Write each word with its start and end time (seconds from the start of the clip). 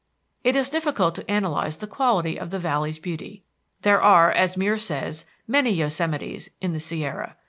It 0.43 0.55
is 0.55 0.71
difficult 0.71 1.13
to 1.13 1.29
analyze 1.29 1.77
the 1.77 1.85
quality 1.85 2.39
of 2.39 2.49
the 2.49 2.57
Valley's 2.57 2.97
beauty. 2.97 3.43
There 3.83 4.01
are, 4.01 4.31
as 4.31 4.57
Muir 4.57 4.79
says, 4.79 5.25
"many 5.47 5.69
Yosemites" 5.77 6.49
in 6.59 6.73
the 6.73 6.79
Sierra. 6.79 7.35